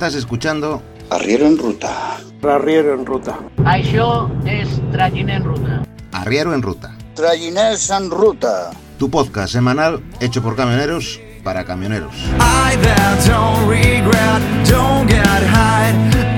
[0.00, 2.16] Estás escuchando Arriero en Ruta.
[2.42, 3.36] Arriero en Ruta.
[3.68, 5.82] Això és Tragin en Ruta.
[6.16, 8.70] Arriero en Ruta, Trayiners en Ruta.
[8.96, 12.14] tu podcast semanal hecho por camioneros para camioneros.
[12.16, 16.29] I that don't regret, don't get hide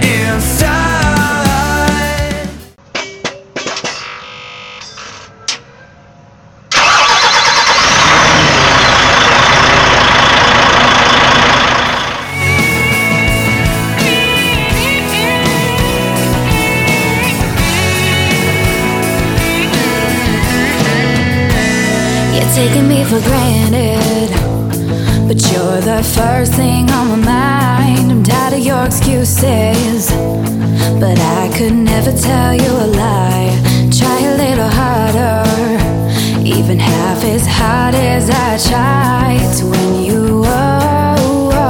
[22.54, 24.30] taking me for granted.
[25.26, 28.10] But you're the first thing on my mind.
[28.12, 30.10] I'm tired of your excuses.
[31.00, 33.50] But I could never tell you a lie.
[33.90, 35.44] Try a little harder.
[36.44, 41.64] Even half as hard as I tried win you over.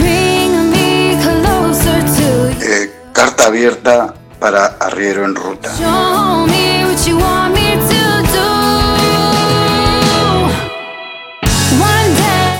[0.00, 2.72] Bring me closer to you.
[2.72, 5.70] Eh, carta abierta para Arriero en Ruta.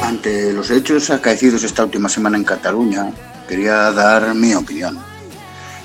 [0.03, 3.11] Ante los hechos acaecidos esta última semana en Cataluña,
[3.49, 4.99] quería dar mi opinión.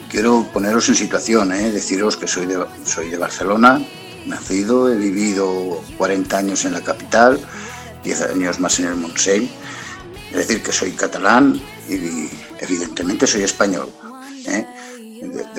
[0.09, 1.71] Quiero poneros en situación, ¿eh?
[1.71, 3.81] deciros que soy de, soy de Barcelona,
[4.25, 7.39] nacido, he vivido 40 años en la capital,
[8.03, 9.49] 10 años más en el Montseny,
[10.31, 13.89] es decir, que soy catalán y evidentemente soy español.
[14.47, 14.65] ¿eh?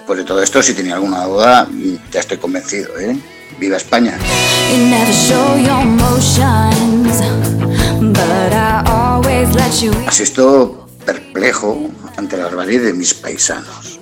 [0.06, 1.68] De- Después de todo esto, si tenía alguna duda,
[2.12, 2.96] ya estoy convencido.
[2.98, 3.18] ¿eh?
[3.58, 4.16] ¡Viva España!
[10.06, 13.98] Asisto perplejo ante la barbarie de mis paisanos,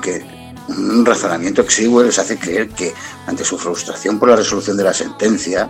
[0.00, 0.24] que
[0.68, 2.94] un razonamiento exiguo les hace creer que
[3.26, 5.68] ante su frustración por la resolución de la sentencia,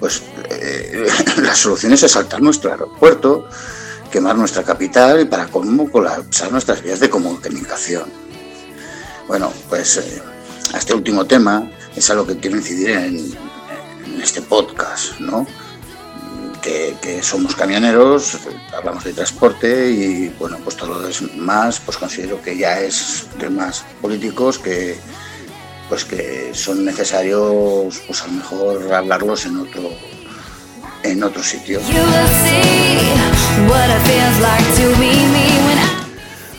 [0.00, 1.06] pues eh,
[1.36, 3.46] la solución es asaltar nuestro aeropuerto,
[4.10, 8.04] quemar nuestra capital y para colmo colapsar nuestras vías de comunicación.
[9.28, 10.22] Bueno, pues eh,
[10.72, 13.52] a este último tema es a lo que quiero incidir en,
[14.22, 15.46] este podcast, ¿no?
[16.62, 18.38] que, que somos camioneros,
[18.72, 23.84] hablamos de transporte y bueno, pues todo lo demás, pues considero que ya es temas
[24.00, 24.96] políticos que
[25.88, 29.90] pues que son necesarios pues a lo mejor hablarlos en otro
[31.02, 31.80] en otro sitio.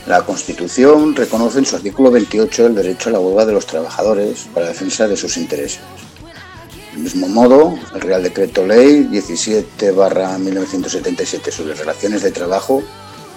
[0.05, 4.47] La Constitución reconoce en su artículo 28 el derecho a la huelga de los trabajadores
[4.53, 5.79] para defensa de sus intereses.
[6.91, 12.83] Del mismo modo, el Real Decreto Ley 17-1977 sobre relaciones de trabajo,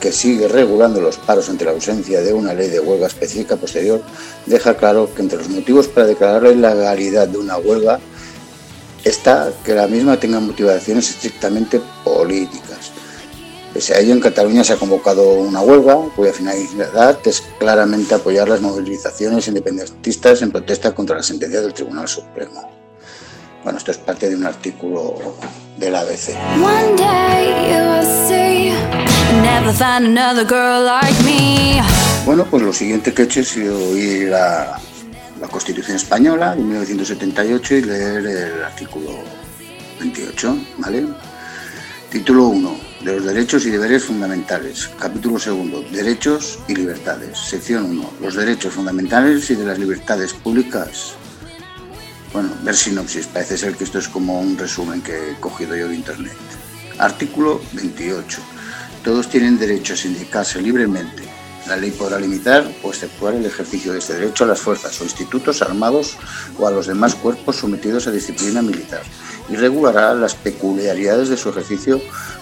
[0.00, 4.02] que sigue regulando los paros ante la ausencia de una ley de huelga específica posterior,
[4.44, 8.00] deja claro que entre los motivos para declarar la ilegalidad de una huelga
[9.04, 12.95] está que la misma tenga motivaciones estrictamente políticas.
[13.72, 18.48] Pese a ello, en Cataluña se ha convocado una huelga cuya finalidad es claramente apoyar
[18.48, 22.70] las movilizaciones independentistas en protesta contra la sentencia del Tribunal Supremo.
[23.62, 25.36] Bueno, esto es parte de un artículo
[25.76, 26.34] del ABC.
[32.24, 34.78] Bueno, pues lo siguiente que he hecho ha sido ir a
[35.40, 39.10] la Constitución Española de 1978 y leer el artículo
[40.00, 41.06] 28, ¿vale?
[42.10, 44.90] Título 1, de los derechos y deberes fundamentales.
[44.98, 47.38] Capítulo 2, derechos y libertades.
[47.38, 51.14] Sección 1, los derechos fundamentales y de las libertades públicas.
[52.32, 55.88] Bueno, ver sinopsis, parece ser que esto es como un resumen que he cogido yo
[55.88, 56.36] de internet.
[56.98, 58.40] Artículo 28.
[59.04, 61.25] Todos tienen derecho a sindicarse libremente.
[61.68, 65.04] La ley podrá limitar o exceptuar el ejercicio de este derecho a las fuerzas o
[65.04, 66.16] institutos armados
[66.58, 69.02] o a los demás cuerpos sometidos a disciplina militar
[69.48, 72.00] y regulará las peculiaridades de su ejercicio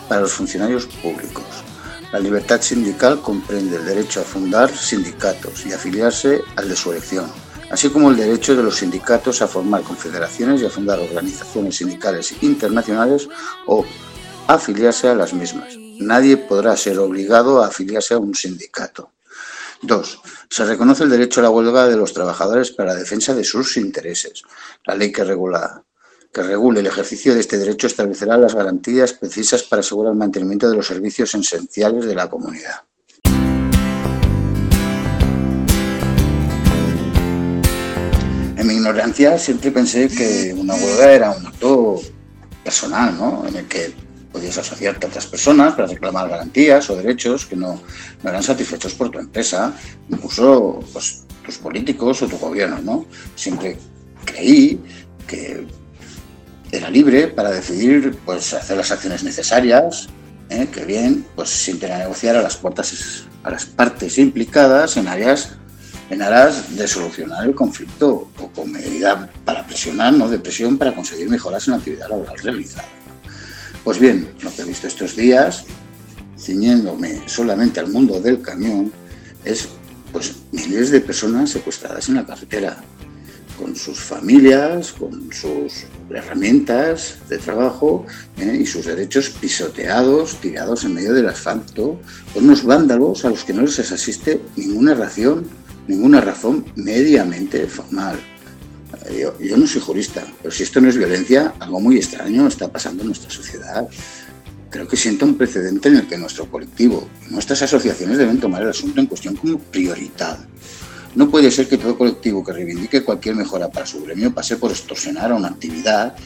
[0.09, 1.44] para los funcionarios públicos.
[2.12, 7.27] La libertad sindical comprende el derecho a fundar sindicatos y afiliarse al de su elección,
[7.70, 12.35] así como el derecho de los sindicatos a formar confederaciones y a fundar organizaciones sindicales
[12.43, 13.29] internacionales
[13.67, 13.85] o
[14.47, 15.75] afiliarse a las mismas.
[15.99, 19.13] Nadie podrá ser obligado a afiliarse a un sindicato.
[19.82, 20.21] 2.
[20.50, 23.76] Se reconoce el derecho a la huelga de los trabajadores para la defensa de sus
[23.76, 24.43] intereses.
[24.85, 25.85] La ley que regula
[26.35, 30.69] que regule el ejercicio de este derecho establecerá las garantías precisas para asegurar el mantenimiento
[30.69, 32.82] de los servicios esenciales de la comunidad.
[38.56, 42.00] En mi ignorancia siempre pensé que una huelga era un acto
[42.65, 43.47] personal, ¿no?
[43.47, 43.94] En el que
[44.34, 47.81] podías asociarte a otras personas para reclamar garantías o derechos que no,
[48.20, 49.72] no eran satisfechos por tu empresa,
[50.10, 53.06] incluso pues, tus políticos o tu gobierno, ¿no?
[53.36, 53.76] Siempre
[54.25, 54.81] creí
[55.28, 55.64] que
[56.72, 60.08] era libre para decidir pues, hacer las acciones necesarias,
[60.50, 60.66] ¿eh?
[60.66, 65.06] que bien, pues sin tener que negociar a las, puertas, a las partes implicadas en
[65.06, 65.52] áreas
[66.10, 70.92] en aras de solucionar el conflicto o con medida para presionar, no de presión, para
[70.92, 72.88] conseguir mejoras en la actividad laboral realizada.
[73.84, 75.66] Pues bien, lo que he visto estos días,
[76.38, 78.90] ciñéndome solamente al mundo del camión,
[79.44, 79.69] es
[80.10, 82.82] pues miles de personas secuestradas en la carretera,
[83.58, 88.06] con sus familias, con sus herramientas de trabajo
[88.38, 88.58] ¿eh?
[88.58, 92.00] y sus derechos pisoteados, tirados en medio del asfalto,
[92.32, 95.46] con unos vándalos a los que no les asiste ninguna razón,
[95.88, 98.19] ninguna razón mediamente formal.
[99.11, 103.03] Yo, no soy jurista, pero si esto no es violencia, algo muy extraño está pasando
[103.03, 103.87] en nuestra sociedad.
[104.71, 108.71] Creo que sienta un precedente en el que nuestro colectivo nuestras asociaciones deben tomar el
[108.71, 110.39] asunto en cuestión como prioridad.
[111.15, 114.71] No puede ser que todo colectivo que reivindique cualquier mejora para su gremio pase por
[114.71, 116.17] extorsionar a una actividad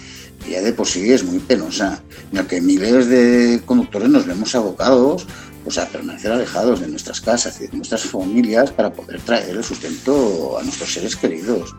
[0.42, 4.24] que ya de por sí es muy penosa, en la que miles de conductores nos
[4.24, 5.26] vemos abocados
[5.64, 9.64] pues, a permanecer alejados de nuestras casas y de nuestras familias para poder traer el
[9.64, 11.74] sustento a nuestros seres queridos.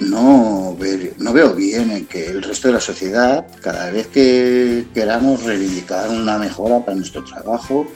[0.00, 4.86] No, ver- no veo bien en que el resto de la sociedad, cada vez que
[4.94, 7.86] queramos reivindicar una mejora para nuestro trabajo,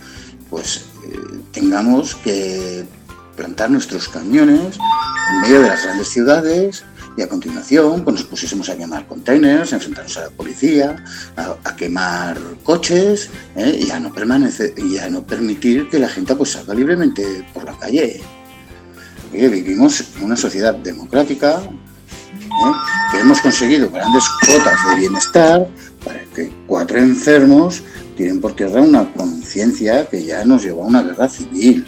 [0.50, 1.18] pues eh,
[1.52, 2.84] tengamos que
[3.36, 4.78] plantar nuestros camiones
[5.32, 6.84] en medio de las grandes ciudades
[7.16, 10.96] y a continuación pues nos pusiésemos a quemar containers, a enfrentarnos a la policía,
[11.36, 13.84] a, quemar coches ¿eh?
[13.86, 17.64] y, a no permanecer, y a no permitir que la gente pues salga libremente por
[17.64, 18.20] la calle.
[19.32, 22.72] Vivimos en una sociedad democrática ¿eh?
[23.12, 25.68] que hemos conseguido grandes cuotas de bienestar
[26.04, 27.82] para que cuatro enfermos
[28.16, 31.84] tiren por tierra una conciencia que ya nos llevó a una guerra civil.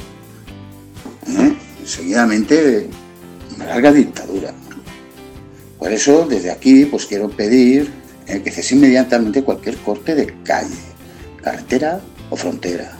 [1.27, 1.57] ¿eh?
[1.85, 2.91] Seguidamente,
[3.57, 4.53] una larga dictadura.
[5.79, 7.91] Por eso, desde aquí, pues quiero pedir
[8.27, 10.75] eh, que cese inmediatamente cualquier corte de calle,
[11.43, 12.93] carretera o frontera.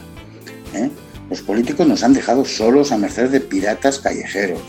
[0.73, 0.89] ¿eh?
[1.29, 4.61] Los políticos nos han dejado solos a merced de piratas callejeros,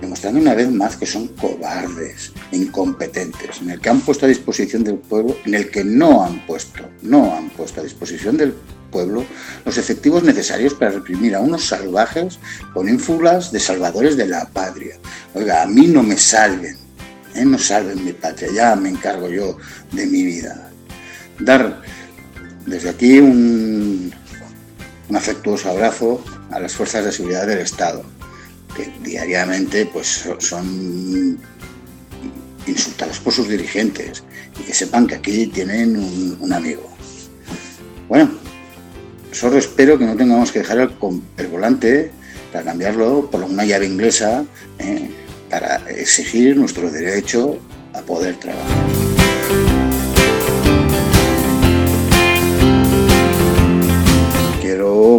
[0.00, 4.82] demostrando una vez más que son cobardes, incompetentes, en el que han puesto a disposición
[4.82, 8.54] del pueblo, en el que no han puesto, no han puesto a disposición del
[8.90, 9.24] pueblo
[9.66, 12.38] los efectivos necesarios para reprimir a unos salvajes
[12.72, 14.96] con ínfulas de salvadores de la patria.
[15.34, 16.76] Oiga, a mí no me salven,
[17.34, 17.44] ¿eh?
[17.44, 19.58] no salven mi patria, ya me encargo yo
[19.92, 20.70] de mi vida.
[21.40, 21.82] Dar
[22.64, 24.12] desde aquí un,
[25.08, 28.02] un afectuoso abrazo a las fuerzas de seguridad del Estado,
[28.76, 31.38] que diariamente pues, so- son
[32.66, 34.24] insultados por sus dirigentes
[34.58, 35.96] y que sepan que aquí tienen
[36.40, 36.90] un, amigo.
[38.08, 38.30] Bueno,
[39.32, 40.78] solo espero que no tengamos que dejar
[41.36, 42.10] el volante
[42.52, 44.44] para cambiarlo por una llave inglesa
[44.78, 45.10] ¿eh?
[45.50, 47.58] para exigir nuestro derecho
[47.92, 49.05] a poder trabajar.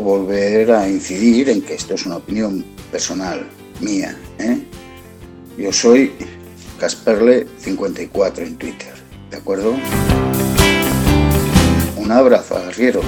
[0.02, 3.48] Volver a incidir en que esto es una opinión personal
[3.82, 4.18] mía.
[4.40, 4.60] ¿eh?
[5.58, 6.12] Yo soy
[6.80, 8.94] Casperle54 en Twitter,
[9.32, 9.74] ¿de acuerdo?
[11.98, 13.02] Un abrazo, arriero.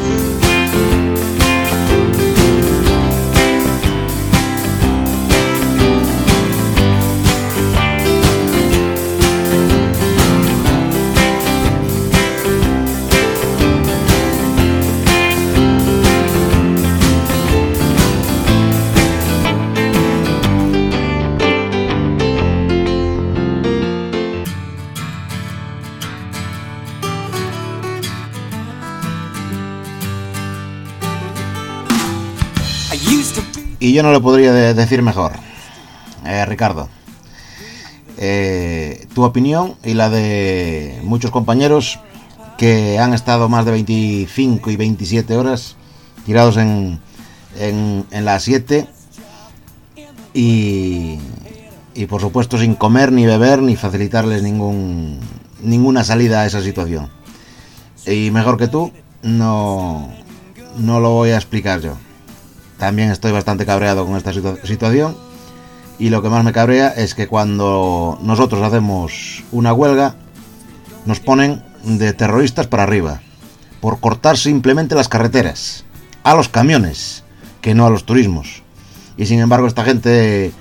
[33.90, 35.32] Y yo no lo podría de- decir mejor.
[36.24, 36.90] Eh, Ricardo.
[38.20, 42.00] Eh, tu opinión y la de muchos compañeros
[42.60, 45.76] que han estado más de 25 y 27 horas
[46.24, 47.00] tirados en,
[47.58, 48.86] en, en la 7
[50.36, 51.18] y,
[51.96, 55.20] y por supuesto sin comer ni beber ni facilitarles ningún,
[55.64, 57.10] ninguna salida a esa situación.
[58.06, 58.92] Y mejor que tú,
[59.24, 60.14] no,
[60.78, 61.94] no lo voy a explicar yo.
[62.80, 65.16] También estoy bastante cabreado con esta situa- situación.
[66.00, 70.16] Y lo que más me cabrea es que cuando nosotros hacemos una huelga,
[71.06, 73.20] nos ponen de terroristas para arriba.
[73.82, 75.84] Por cortar simplemente las carreteras.
[76.24, 77.24] A los camiones,
[77.62, 78.64] que no a los turismos.
[79.18, 80.54] Y sin embargo esta gente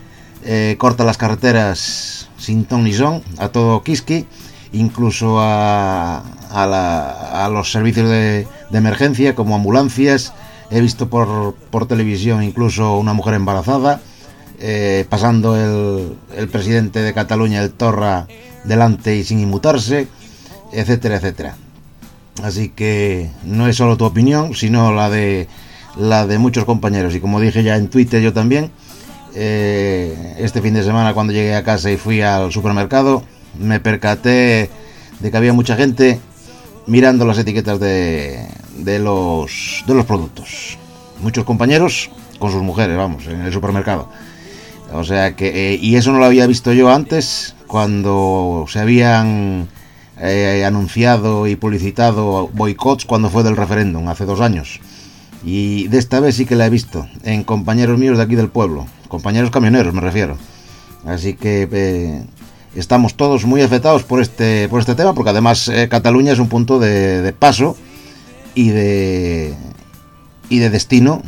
[0.45, 4.27] eh, corta las carreteras sin ton ni son, a todo kiski,
[4.73, 6.23] incluso a,
[6.53, 10.33] la- a los servicios de emergencia como ambulancias.
[10.71, 14.01] He visto por, por televisión incluso una mujer embarazada,
[14.61, 18.27] eh, pasando el, el presidente de Cataluña, el Torra,
[18.65, 20.09] delante y sin inmutarse.
[20.73, 21.57] etcétera, etcétera.
[22.43, 25.49] Así que no es solo tu opinión, sino la de
[25.97, 27.15] la de muchos compañeros.
[27.15, 28.71] Y como dije ya en Twitter yo también,
[29.35, 33.23] eh, este fin de semana cuando llegué a casa y fui al supermercado,
[33.59, 34.71] me percaté
[35.21, 36.21] de que había mucha gente
[36.87, 38.47] mirando las etiquetas de,
[38.79, 40.79] de, los, de los productos.
[41.21, 44.09] Muchos compañeros con sus mujeres, vamos, en el supermercado.
[44.93, 49.69] O sea que, eh, y eso no lo había visto yo antes, cuando se habían
[50.21, 54.81] eh, anunciado y publicitado boicots cuando fue del referéndum, hace dos años.
[55.45, 58.49] Y de esta vez sí que la he visto, en compañeros míos de aquí del
[58.49, 60.37] pueblo, compañeros camioneros me refiero.
[61.07, 62.25] Así que eh,
[62.75, 66.49] estamos todos muy afectados por este, por este tema, porque además eh, Cataluña es un
[66.49, 67.77] punto de, de, paso
[68.59, 69.55] y de,
[70.49, 71.23] y de destino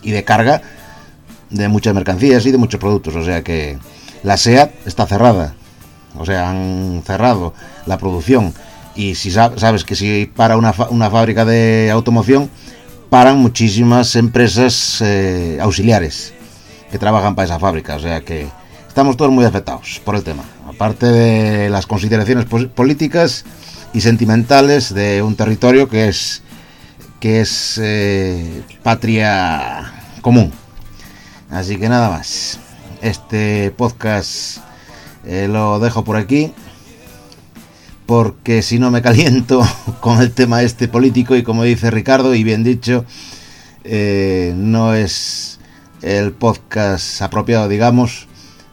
[0.00, 0.62] y de carga
[1.50, 3.14] de muchas mercancías y de muchos productos.
[3.14, 3.76] O sea que
[4.22, 5.54] la SEAT está cerrada.
[6.16, 7.52] O sea, han cerrado
[7.84, 8.54] la producción.
[8.94, 12.48] Y si sabes que si para una, una fábrica de automoción,
[13.10, 16.32] paran muchísimas empresas eh, auxiliares
[16.90, 17.96] que trabajan para esa fábrica.
[17.96, 18.48] O sea que
[18.88, 20.44] estamos todos muy afectados por el tema.
[20.66, 23.44] Aparte de las consideraciones políticas
[23.92, 26.42] y sentimentales de un territorio que es
[27.20, 29.92] que es eh, patria
[30.22, 30.52] común.
[31.50, 32.58] Así que nada más.
[33.02, 34.58] Este podcast
[35.26, 36.52] eh, lo dejo por aquí.
[38.06, 39.62] Porque si no me caliento
[40.00, 43.04] con el tema este político y como dice Ricardo y bien dicho,
[43.84, 45.60] eh, no es
[46.02, 48.26] el podcast apropiado, digamos,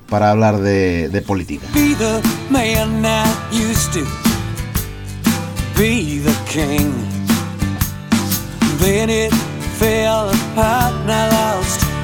[0.10, 1.68] para hablar de, de política.
[5.78, 6.92] Be the king.
[8.80, 9.32] Then it
[9.78, 10.96] fell apart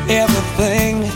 [0.08, 1.10] everything.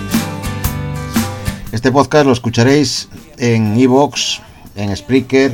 [1.72, 4.42] Este podcast lo escucharéis en Evox,
[4.76, 5.52] en Spreaker,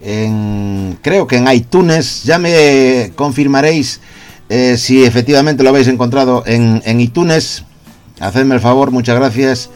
[0.00, 2.24] en creo que en iTunes.
[2.24, 4.00] Ya me confirmaréis
[4.48, 7.64] eh, si efectivamente lo habéis encontrado en, iTunes.
[8.20, 9.68] Hacedme el favor, muchas gracias.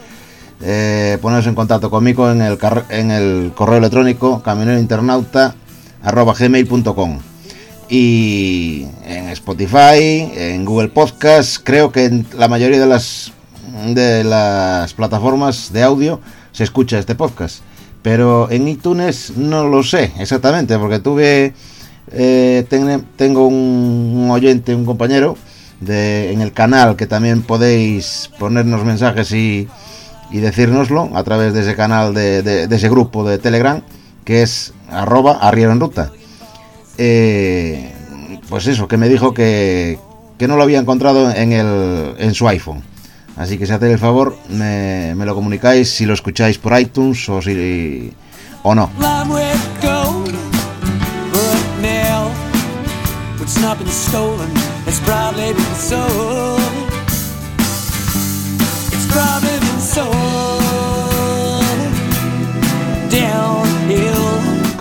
[0.61, 4.41] Eh, poneros en contacto conmigo en el, correo electrónico
[6.03, 7.19] camionerointernauta.gmail.com
[7.89, 13.33] y en Spotify, en Google Podcast, creo que en la mayoría de las
[13.93, 17.63] de las plataformas de audio se escucha este podcast.
[18.01, 21.53] Pero en iTunes no lo sé exactamente, porque tuve
[22.11, 22.65] eh,
[23.15, 25.37] tengo un, oyente, un compañero
[25.79, 29.67] de, en el canal que también podéis ponernos mensajes y,
[30.31, 33.81] y decírnoslo a través de ese canal, de, ese grupo de Telegram,
[34.23, 36.11] que es arroba arriero en ruta.
[36.97, 37.93] Eh,
[38.49, 39.97] pues eso, que me dijo que,
[40.37, 42.83] que no lo había encontrado en, el, en su iPhone.
[43.37, 47.27] Así que si hacéis el favor, me, me, lo comunicáis si lo escucháis por iTunes
[47.29, 48.13] o si
[48.63, 48.91] o no.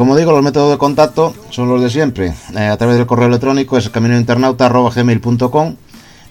[0.01, 2.33] Como digo, los métodos de contacto son los de siempre.
[2.57, 5.77] Eh, a través del correo electrónico es caminointernauta.gmail.com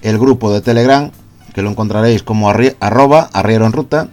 [0.01, 1.11] El grupo de Telegram,
[1.53, 4.07] que lo encontraréis como arri arroba arriero en ruta.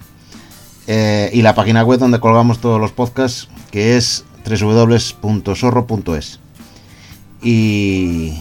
[0.86, 6.40] Eh, y la página web donde colgamos todos los podcasts, que es www.sorro.es.
[7.42, 8.38] Y,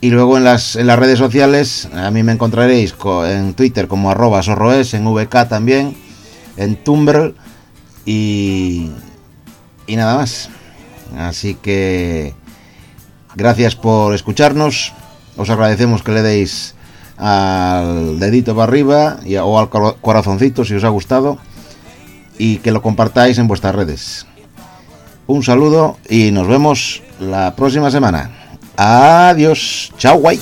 [0.00, 2.94] y luego en las, en las redes sociales, a mí me encontraréis
[3.26, 5.94] en Twitter como arroba sorroes, en VK también,
[6.56, 7.34] en Tumblr
[8.06, 8.92] y,
[9.86, 10.50] y nada más.
[11.16, 12.34] Así que
[13.34, 14.92] gracias por escucharnos.
[15.36, 16.74] Os agradecemos que le deis
[17.18, 21.38] al dedito para arriba y, o al corazoncito si os ha gustado
[22.38, 24.26] y que lo compartáis en vuestras redes.
[25.26, 28.30] Un saludo y nos vemos la próxima semana.
[28.76, 29.92] Adiós.
[29.98, 30.38] Chao, guay.